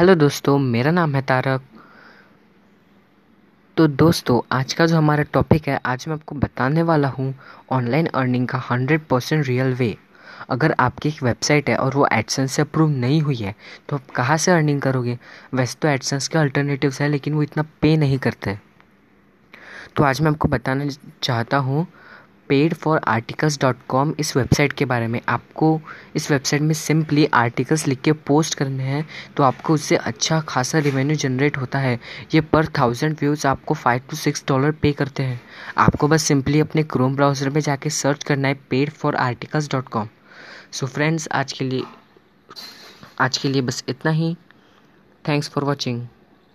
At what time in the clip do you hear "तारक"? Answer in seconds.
1.22-1.62